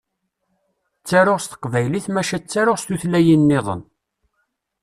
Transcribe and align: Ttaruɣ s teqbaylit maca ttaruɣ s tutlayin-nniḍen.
Ttaruɣ 0.99 1.37
s 1.41 1.45
teqbaylit 1.47 2.07
maca 2.13 2.37
ttaruɣ 2.39 2.77
s 2.79 2.83
tutlayin-nniḍen. 2.87 3.81